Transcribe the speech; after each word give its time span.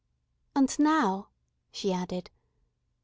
"And 0.55 0.79
now," 0.79 1.27
she 1.69 1.93
added. 1.93 2.31